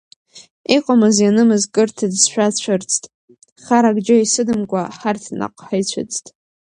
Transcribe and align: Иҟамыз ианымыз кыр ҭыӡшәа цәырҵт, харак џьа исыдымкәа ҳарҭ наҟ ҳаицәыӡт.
Иҟамыз 0.75 1.15
ианымыз 1.23 1.63
кыр 1.73 1.89
ҭыӡшәа 1.95 2.47
цәырҵт, 2.61 3.03
харак 3.65 3.97
џьа 4.05 4.15
исыдымкәа 4.23 4.81
ҳарҭ 4.97 5.23
наҟ 5.39 5.55
ҳаицәыӡт. 5.65 6.25